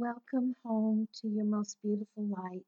Welcome 0.00 0.56
home 0.64 1.08
to 1.20 1.28
your 1.28 1.44
most 1.44 1.76
beautiful 1.82 2.24
light 2.24 2.64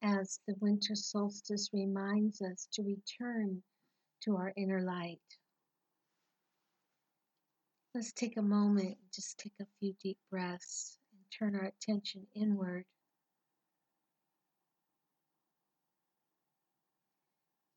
as 0.00 0.40
the 0.48 0.54
winter 0.58 0.94
solstice 0.94 1.68
reminds 1.74 2.40
us 2.40 2.66
to 2.72 2.82
return 2.82 3.62
to 4.22 4.36
our 4.36 4.50
inner 4.56 4.80
light. 4.80 5.20
Let's 7.94 8.12
take 8.12 8.38
a 8.38 8.42
moment, 8.42 8.96
just 9.14 9.38
take 9.38 9.52
a 9.60 9.66
few 9.78 9.92
deep 10.02 10.16
breaths 10.30 10.96
and 11.12 11.20
turn 11.30 11.60
our 11.60 11.66
attention 11.66 12.26
inward. 12.34 12.86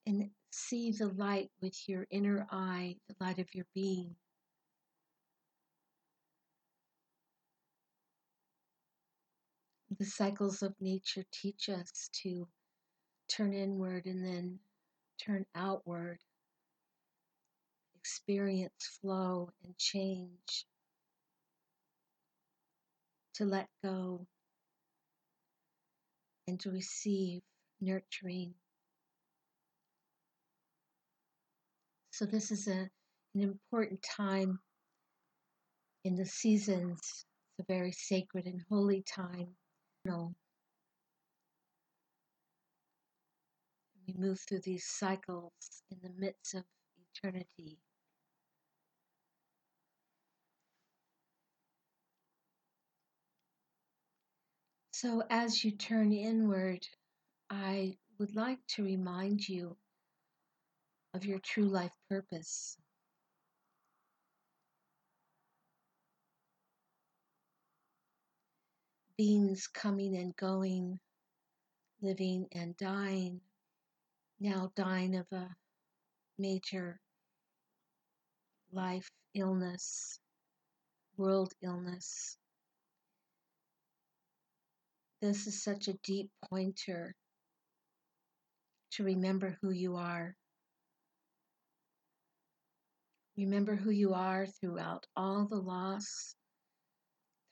And 0.08 0.30
see 0.52 0.92
the 0.92 1.08
light 1.08 1.50
with 1.62 1.78
your 1.90 2.08
inner 2.12 2.48
eye, 2.50 2.96
the 3.10 3.16
light 3.20 3.40
of 3.40 3.54
your 3.54 3.66
being. 3.76 4.16
The 10.00 10.06
cycles 10.06 10.64
of 10.64 10.74
nature 10.80 11.24
teach 11.32 11.70
us 11.70 12.10
to 12.24 12.48
turn 13.28 13.54
inward 13.54 14.06
and 14.06 14.26
then 14.26 14.60
turn 15.24 15.46
outward, 15.54 16.18
experience 17.96 18.98
flow 19.02 19.50
and 19.64 19.78
change, 19.78 20.66
to 23.36 23.46
let 23.46 23.68
go 23.84 24.26
and 26.48 26.60
to 26.62 26.72
receive 26.72 27.42
nurturing. 27.80 28.56
So, 32.10 32.26
this 32.26 32.52
is 32.52 32.68
a, 32.68 32.90
an 33.36 33.42
important 33.42 34.02
time 34.02 34.60
in 36.04 36.16
the 36.16 36.26
seasons. 36.26 37.00
It's 37.60 37.70
a 37.70 37.72
very 37.72 37.92
sacred 37.92 38.48
and 38.48 38.62
holy 38.70 39.04
time 39.04 39.56
We 44.08 44.14
move 44.14 44.40
through 44.40 44.62
these 44.62 44.86
cycles 44.86 45.84
in 45.90 46.00
the 46.02 46.10
midst 46.10 46.54
of 46.54 46.64
eternity. 47.16 47.80
So, 54.92 55.24
as 55.30 55.66
you 55.66 55.72
turn 55.72 56.14
inward, 56.14 56.88
I 57.50 57.98
would 58.20 58.36
like 58.36 58.66
to 58.68 58.84
remind 58.84 59.50
you 59.50 59.78
of 61.14 61.26
your 61.26 61.40
true 61.40 61.70
life 61.70 61.96
purpose. 62.10 62.78
Beings 69.18 69.68
coming 69.68 70.18
and 70.18 70.36
going, 70.36 71.00
living 72.02 72.48
and 72.54 72.76
dying, 72.78 73.40
now 74.40 74.72
dying 74.76 75.16
of 75.16 75.28
a 75.32 75.48
major 76.40 77.00
life 78.72 79.10
illness, 79.36 80.20
world 81.18 81.54
illness. 81.62 82.38
This 85.22 85.48
is 85.48 85.64
such 85.64 85.88
a 85.88 85.98
deep 86.04 86.30
pointer 86.50 87.16
to 88.92 89.04
remember 89.04 89.58
who 89.62 89.72
you 89.72 89.96
are. 89.96 90.36
Remember 93.38 93.76
who 93.76 93.92
you 93.92 94.14
are 94.14 94.46
throughout 94.46 95.06
all 95.16 95.48
the 95.50 95.56
loss, 95.62 96.36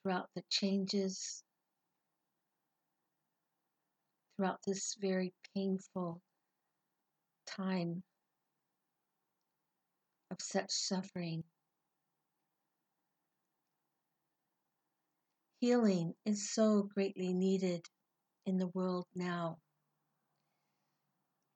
throughout 0.03 0.27
the 0.35 0.43
changes, 0.49 1.43
throughout 4.41 4.59
this 4.65 4.95
very 4.99 5.31
painful 5.55 6.19
time 7.45 8.01
of 10.31 10.37
such 10.41 10.71
suffering. 10.71 11.43
Healing 15.59 16.15
is 16.25 16.49
so 16.49 16.89
greatly 16.95 17.33
needed 17.33 17.85
in 18.47 18.57
the 18.57 18.71
world 18.73 19.05
now 19.13 19.57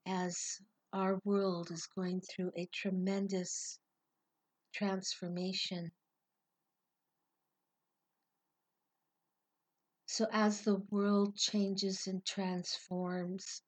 as 0.06 0.38
our 0.94 1.20
world 1.24 1.72
is 1.72 1.88
going 1.88 2.22
through 2.22 2.52
a 2.56 2.68
tremendous 2.72 3.80
transformation. 4.76 5.90
So, 10.16 10.28
as 10.32 10.62
the 10.62 10.78
world 10.92 11.36
changes 11.36 12.08
and 12.08 12.24
transforms 12.24 13.62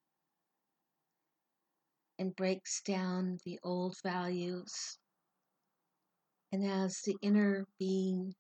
and 2.18 2.34
breaks 2.34 2.82
down 2.84 3.40
the 3.44 3.60
old 3.66 3.98
values, 4.02 4.98
and 6.54 6.66
as 6.66 7.02
the 7.02 7.18
inner 7.22 7.68
being 7.78 8.34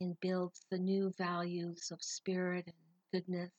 and 0.00 0.18
builds 0.22 0.64
the 0.70 0.78
new 0.78 1.12
values 1.18 1.90
of 1.92 2.02
spirit 2.02 2.64
and 2.66 2.74
goodness, 3.12 3.50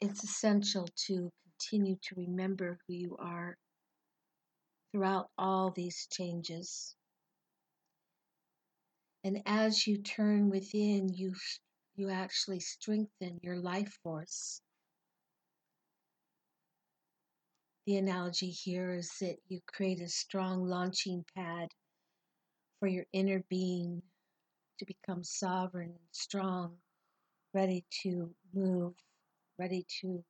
it's 0.00 0.24
essential 0.24 0.88
to 1.06 1.30
continue 1.60 1.94
to 2.02 2.16
remember 2.16 2.80
who 2.88 2.94
you 2.94 3.16
are 3.20 3.56
throughout 4.90 5.28
all 5.38 5.70
these 5.70 6.08
changes. 6.10 6.96
And 9.28 9.42
as 9.44 9.86
you 9.86 9.98
turn 9.98 10.48
within, 10.48 11.10
you, 11.10 11.34
you 11.96 12.08
actually 12.08 12.60
strengthen 12.60 13.38
your 13.42 13.58
life 13.58 13.98
force. 14.02 14.62
The 17.84 17.98
analogy 17.98 18.48
here 18.48 18.94
is 18.94 19.12
that 19.20 19.36
you 19.46 19.60
create 19.66 20.00
a 20.00 20.08
strong 20.08 20.64
launching 20.64 21.26
pad 21.36 21.68
for 22.80 22.88
your 22.88 23.04
inner 23.12 23.44
being 23.50 24.00
to 24.78 24.86
become 24.86 25.22
sovereign, 25.22 25.92
strong, 26.10 26.78
ready 27.52 27.84
to 28.04 28.34
move, 28.54 28.94
ready 29.58 29.84
to 30.00 30.24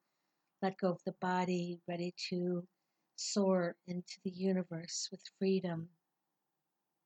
let 0.60 0.76
go 0.76 0.91
of 0.91 1.00
the 1.06 1.14
body, 1.20 1.78
ready 1.87 2.12
to 2.31 2.66
soar 3.14 3.76
into 3.87 4.16
the 4.25 4.31
universe 4.31 5.06
with 5.12 5.22
freedom 5.38 5.88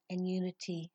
and 0.09 0.27
unity. 0.27 0.91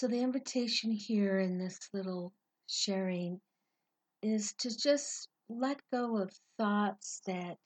So, 0.00 0.08
the 0.08 0.22
invitation 0.22 0.92
here 0.92 1.40
in 1.40 1.58
this 1.58 1.78
little 1.92 2.32
sharing 2.66 3.38
is 4.22 4.54
to 4.60 4.74
just 4.74 5.28
let 5.50 5.78
go 5.92 6.16
of 6.16 6.32
thoughts 6.56 7.20
that 7.26 7.58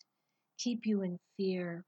keep 0.59 0.85
you 0.85 1.03
in 1.03 1.21
fear. 1.37 1.85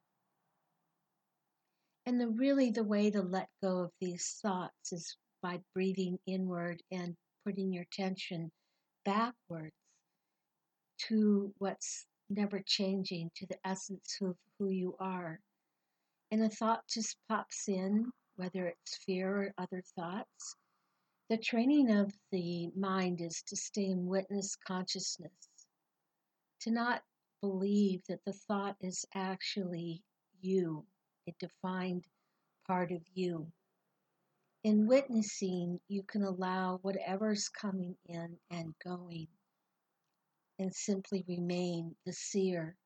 And 2.06 2.20
the 2.20 2.28
really 2.28 2.70
the 2.70 2.84
way 2.84 3.10
to 3.10 3.22
let 3.22 3.48
go 3.60 3.78
of 3.78 3.90
these 4.00 4.38
thoughts 4.40 4.92
is 4.92 5.16
by 5.42 5.58
breathing 5.74 6.16
inward 6.28 6.80
and 6.92 7.16
putting 7.44 7.72
your 7.72 7.82
attention 7.82 8.52
backwards 9.04 9.74
to 11.08 11.52
what's 11.58 12.06
never 12.30 12.62
changing, 12.64 13.32
to 13.34 13.46
the 13.46 13.58
essence 13.66 14.16
of 14.22 14.36
who 14.60 14.68
you 14.68 14.94
are. 15.00 15.40
And 16.30 16.44
a 16.44 16.48
thought 16.48 16.86
just 16.86 17.16
pops 17.28 17.66
in 17.66 18.12
whether 18.36 18.66
it's 18.66 18.96
fear 19.04 19.36
or 19.36 19.54
other 19.58 19.82
thoughts. 19.94 20.56
The 21.28 21.38
training 21.38 21.90
of 21.90 22.12
the 22.30 22.70
mind 22.76 23.20
is 23.20 23.42
to 23.48 23.56
stay 23.56 23.86
in 23.86 24.06
witness 24.06 24.56
consciousness, 24.56 25.32
to 26.60 26.70
not 26.70 27.02
believe 27.40 28.02
that 28.08 28.24
the 28.24 28.32
thought 28.32 28.76
is 28.80 29.04
actually 29.14 30.02
you, 30.40 30.84
a 31.28 31.32
defined 31.40 32.04
part 32.66 32.92
of 32.92 33.02
you. 33.14 33.46
In 34.64 34.86
witnessing, 34.86 35.80
you 35.88 36.02
can 36.04 36.22
allow 36.22 36.78
whatever's 36.82 37.48
coming 37.48 37.96
in 38.06 38.36
and 38.50 38.74
going 38.84 39.28
and 40.58 40.74
simply 40.74 41.24
remain 41.28 41.94
the 42.04 42.12
seer 42.12 42.76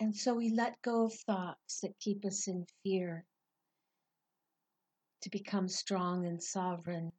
And 0.00 0.16
so 0.16 0.34
we 0.34 0.48
let 0.48 0.80
go 0.80 1.04
of 1.04 1.12
thoughts 1.12 1.80
that 1.82 1.98
keep 2.00 2.24
us 2.24 2.48
in 2.48 2.64
fear 2.82 3.26
to 5.20 5.30
become 5.30 5.68
strong 5.68 6.26
and 6.26 6.42
sovereign. 6.42 7.12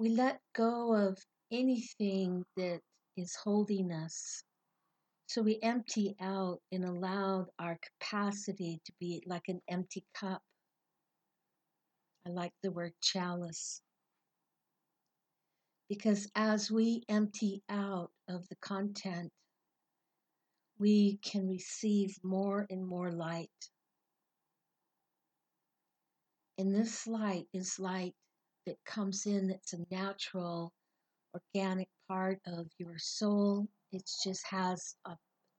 We 0.00 0.08
let 0.08 0.40
go 0.56 0.92
of 0.92 1.16
anything 1.52 2.44
that 2.56 2.80
is 3.16 3.36
holding 3.36 3.92
us. 3.92 4.42
So 5.28 5.40
we 5.40 5.60
empty 5.62 6.16
out 6.20 6.58
and 6.72 6.84
allow 6.84 7.46
our 7.60 7.78
capacity 8.00 8.80
to 8.84 8.92
be 8.98 9.22
like 9.24 9.46
an 9.46 9.60
empty 9.68 10.04
cup. 10.14 10.42
I 12.26 12.30
like 12.30 12.52
the 12.64 12.72
word 12.72 12.92
chalice. 13.00 13.80
Because 15.88 16.28
as 16.34 16.72
we 16.72 17.04
empty 17.08 17.62
out 17.68 18.10
of 18.28 18.48
the 18.48 18.56
content, 18.56 19.30
we 20.82 21.16
can 21.22 21.46
receive 21.48 22.18
more 22.24 22.66
and 22.68 22.84
more 22.84 23.12
light. 23.12 23.48
And 26.58 26.74
this 26.74 27.06
light 27.06 27.46
is 27.52 27.78
light 27.78 28.14
that 28.66 28.84
comes 28.84 29.26
in 29.26 29.46
that's 29.46 29.74
a 29.74 29.86
natural, 29.92 30.72
organic 31.34 31.88
part 32.08 32.40
of 32.48 32.66
your 32.78 32.98
soul. 32.98 33.68
It 33.92 34.10
just 34.24 34.44
has 34.48 34.96
a, 35.06 35.12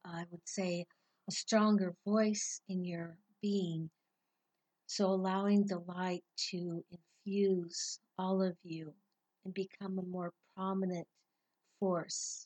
I 0.04 0.26
would 0.30 0.46
say, 0.46 0.86
a 1.30 1.32
stronger 1.32 1.96
voice 2.06 2.60
in 2.68 2.84
your 2.84 3.18
being. 3.42 3.90
So 4.88 5.06
allowing 5.06 5.66
the 5.68 5.80
light 5.88 6.26
to 6.52 6.84
infuse 7.26 7.98
all 8.18 8.42
of 8.42 8.58
you 8.64 8.94
and 9.46 9.54
become 9.54 10.00
a 10.00 10.06
more 10.06 10.34
prominent 10.58 11.08
force, 11.80 12.46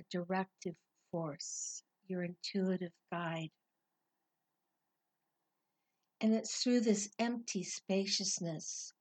a 0.00 0.04
directive 0.10 0.74
force, 1.12 1.84
your 2.10 2.24
intuitive 2.24 2.92
guide. 3.12 3.50
And 6.20 6.34
it's 6.34 6.62
through 6.62 6.80
this 6.80 7.08
empty 7.18 7.62
spaciousness 7.62 8.92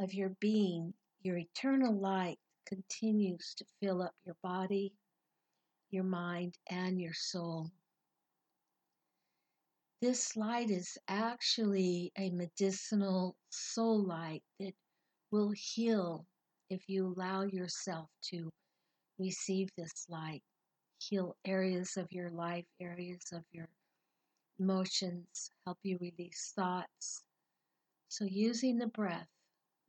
of 0.00 0.14
your 0.14 0.30
being, 0.40 0.94
your 1.22 1.36
eternal 1.36 1.98
light 1.98 2.38
continues 2.66 3.54
to 3.58 3.64
fill 3.80 4.00
up 4.00 4.14
your 4.24 4.36
body, 4.42 4.94
your 5.90 6.04
mind, 6.04 6.54
and 6.70 7.00
your 7.00 7.12
soul. 7.12 7.70
This 10.00 10.36
light 10.36 10.70
is 10.70 10.96
actually 11.08 12.12
a 12.18 12.30
medicinal 12.30 13.36
soul 13.50 14.04
light 14.04 14.42
that 14.60 14.74
will 15.30 15.52
heal 15.54 16.26
if 16.70 16.82
you 16.88 17.06
allow 17.06 17.42
yourself 17.42 18.08
to 18.30 18.50
receive 19.18 19.68
this 19.76 20.06
light. 20.08 20.42
Heal 20.98 21.36
areas 21.44 21.96
of 21.96 22.10
your 22.12 22.30
life, 22.30 22.66
areas 22.80 23.32
of 23.32 23.42
your 23.52 23.68
emotions, 24.58 25.50
help 25.64 25.78
you 25.82 25.98
release 26.00 26.52
thoughts. 26.54 27.22
So, 28.08 28.24
using 28.24 28.78
the 28.78 28.86
breath, 28.86 29.28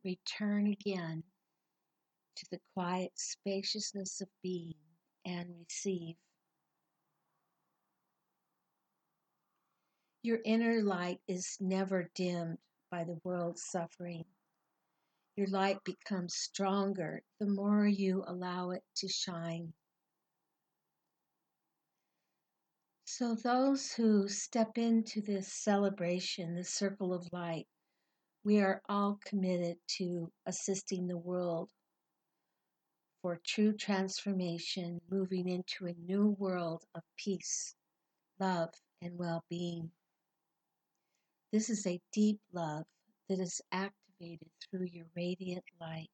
return 0.04 0.66
again 0.66 1.22
to 2.36 2.46
the 2.50 2.60
quiet 2.74 3.12
spaciousness 3.16 4.20
of 4.20 4.28
being 4.42 4.74
and 5.24 5.48
receive. 5.58 6.16
Your 10.22 10.40
inner 10.44 10.82
light 10.82 11.20
is 11.28 11.56
never 11.60 12.10
dimmed 12.14 12.58
by 12.90 13.04
the 13.04 13.20
world's 13.24 13.62
suffering. 13.64 14.24
Your 15.36 15.46
light 15.48 15.84
becomes 15.84 16.34
stronger 16.34 17.22
the 17.38 17.46
more 17.46 17.86
you 17.86 18.24
allow 18.26 18.70
it 18.70 18.82
to 18.96 19.08
shine. 19.08 19.72
So, 23.18 23.34
those 23.34 23.94
who 23.94 24.28
step 24.28 24.76
into 24.76 25.22
this 25.22 25.50
celebration, 25.50 26.54
this 26.54 26.68
circle 26.68 27.14
of 27.14 27.32
light, 27.32 27.66
we 28.44 28.60
are 28.60 28.82
all 28.90 29.18
committed 29.24 29.78
to 29.96 30.30
assisting 30.44 31.06
the 31.06 31.16
world 31.16 31.70
for 33.22 33.40
true 33.42 33.72
transformation, 33.72 35.00
moving 35.08 35.48
into 35.48 35.86
a 35.86 35.94
new 35.94 36.36
world 36.38 36.84
of 36.94 37.02
peace, 37.16 37.74
love, 38.38 38.74
and 39.00 39.16
well 39.16 39.46
being. 39.48 39.90
This 41.52 41.70
is 41.70 41.86
a 41.86 42.02
deep 42.12 42.42
love 42.52 42.84
that 43.30 43.40
is 43.40 43.62
activated 43.72 44.50
through 44.60 44.88
your 44.92 45.06
radiant 45.16 45.64
light. 45.80 46.10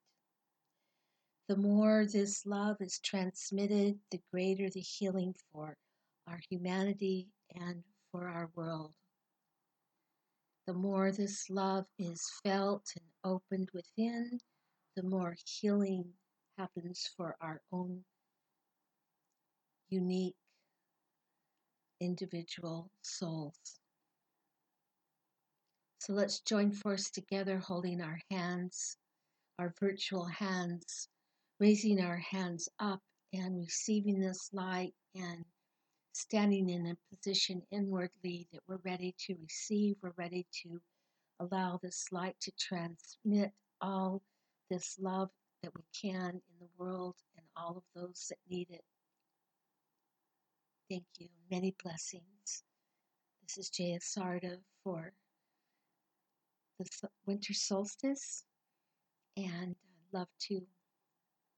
The 1.49 1.57
more 1.57 2.07
this 2.07 2.47
love 2.47 2.77
is 2.79 3.01
transmitted, 3.01 3.99
the 4.13 4.23
greater 4.31 4.71
the 4.71 4.79
healing 4.79 5.35
for 5.51 5.77
our 6.27 6.41
humanity 6.51 7.29
and 7.55 7.83
for 8.11 8.29
our 8.29 8.51
world. 8.55 8.93
The 10.67 10.75
more 10.75 11.11
this 11.11 11.51
love 11.51 11.87
is 11.99 12.23
felt 12.45 12.93
and 12.97 13.07
opened 13.25 13.71
within, 13.75 14.39
the 14.97 15.03
more 15.03 15.37
healing 15.45 16.05
happens 16.59 17.11
for 17.17 17.37
our 17.41 17.61
own 17.73 18.05
unique 19.91 20.37
individual 22.01 22.91
souls. 23.03 23.81
So 25.99 26.13
let's 26.13 26.41
join 26.41 26.73
force 26.73 27.11
together, 27.11 27.59
holding 27.59 28.01
our 28.01 28.21
hands, 28.31 28.97
our 29.59 29.73
virtual 29.81 30.25
hands, 30.25 31.09
raising 31.61 32.01
our 32.01 32.17
hands 32.17 32.69
up 32.81 33.01
and 33.33 33.59
receiving 33.61 34.21
this 34.21 34.51
light 34.53 34.95
and 35.15 35.45
standing 36.13 36.69
in 36.69 36.87
a 36.87 37.17
position 37.17 37.63
inwardly 37.71 38.47
that 38.53 38.61
we're 38.69 38.81
ready 38.85 39.15
to 39.27 39.35
receive, 39.43 39.97
we're 40.03 40.13
ready 40.17 40.47
to 40.63 40.81
allow 41.41 41.79
this 41.83 42.07
light 42.13 42.37
to 42.41 42.53
transmit 42.59 43.51
all 43.81 44.23
this 44.71 44.99
love 45.01 45.31
that 45.63 45.73
we 45.75 45.83
can 45.99 46.31
in 46.31 46.59
the 46.61 46.69
world 46.79 47.17
and 47.37 47.47
all 47.57 47.77
of 47.77 47.83
those 47.95 48.27
that 48.29 48.39
need 48.49 48.69
it. 48.71 48.85
Thank 50.91 51.05
you. 51.19 51.29
Many 51.51 51.75
blessings. 51.83 52.65
This 53.43 53.59
is 53.59 53.71
Jaya 53.71 53.99
Sarada 53.99 54.59
for 54.85 55.13
the 56.79 57.09
winter 57.27 57.55
solstice, 57.55 58.45
and 59.37 59.75
I'd 59.75 60.19
love 60.19 60.29
to 60.49 60.61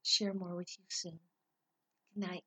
share 0.03 0.33
more 0.33 0.55
with 0.55 0.69
you 0.77 0.85
soon. 0.89 1.19
Good 2.13 2.27
night. 2.27 2.43